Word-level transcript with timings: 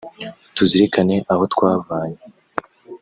tuzirikane 0.55 1.15
aho 1.33 1.43
twavanye 1.53 2.21